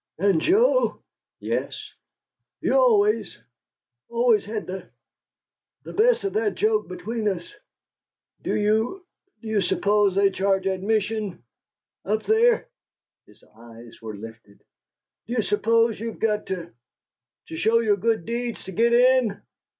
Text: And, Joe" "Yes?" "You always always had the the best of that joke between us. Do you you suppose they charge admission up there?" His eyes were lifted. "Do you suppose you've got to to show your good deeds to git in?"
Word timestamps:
And, 0.17 0.41
Joe" 0.41 1.03
"Yes?" 1.51 1.75
"You 2.59 2.73
always 2.73 3.37
always 4.09 4.43
had 4.45 4.65
the 4.65 4.89
the 5.83 5.93
best 5.93 6.23
of 6.23 6.33
that 6.33 6.55
joke 6.55 6.87
between 6.87 7.27
us. 7.29 7.53
Do 8.41 8.55
you 8.55 9.05
you 9.41 9.61
suppose 9.61 10.15
they 10.15 10.31
charge 10.31 10.65
admission 10.65 11.43
up 12.03 12.23
there?" 12.25 12.67
His 13.27 13.43
eyes 13.43 14.01
were 14.01 14.15
lifted. 14.17 14.63
"Do 15.27 15.33
you 15.33 15.43
suppose 15.43 15.99
you've 15.99 16.17
got 16.19 16.47
to 16.47 16.73
to 17.49 17.55
show 17.55 17.77
your 17.77 17.95
good 17.97 18.25
deeds 18.25 18.63
to 18.63 18.71
git 18.71 18.93
in?" 18.93 19.39